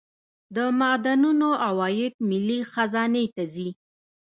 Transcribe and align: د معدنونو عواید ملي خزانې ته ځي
د 0.55 0.57
معدنونو 0.79 1.49
عواید 1.65 2.13
ملي 2.29 2.59
خزانې 2.71 3.25
ته 3.35 3.43
ځي 3.53 3.69